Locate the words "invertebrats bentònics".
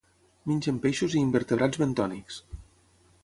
1.27-2.39